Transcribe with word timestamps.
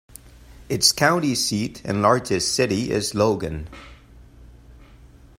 Its 0.67 0.91
county 0.91 1.35
seat 1.35 1.79
and 1.85 2.01
largest 2.01 2.55
city 2.55 2.89
is 2.89 3.13
Logan. 3.13 3.69